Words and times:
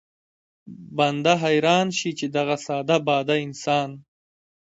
بنده 0.97 1.33
حيران 1.43 1.87
شي 1.97 2.11
چې 2.19 2.25
دغه 2.37 2.55
ساده 2.65 2.97
باده 3.07 3.35
انسان 3.45 3.89